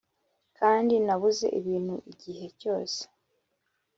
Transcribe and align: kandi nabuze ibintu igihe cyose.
kandi 0.57 0.93
nabuze 1.05 1.45
ibintu 1.59 1.95
igihe 2.11 2.45
cyose. 2.59 3.01